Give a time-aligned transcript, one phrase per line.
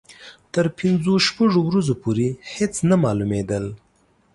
[0.53, 3.65] تر پنځو شپږو ورځو پورې هېڅ نه معلومېدل.